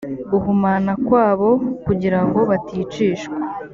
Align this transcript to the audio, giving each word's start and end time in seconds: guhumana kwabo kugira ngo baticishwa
guhumana 0.31 0.91
kwabo 1.05 1.49
kugira 1.85 2.19
ngo 2.25 2.39
baticishwa 2.49 3.35